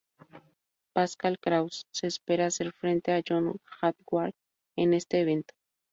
Pascal 0.93 1.37
Krauss 1.37 1.85
se 1.91 2.07
espera 2.07 2.47
hacer 2.47 2.71
frente 2.71 3.11
a 3.13 3.21
John 3.23 3.59
Hathaway 3.83 4.33
en 4.75 4.95
este 4.95 5.21
evento. 5.21 5.53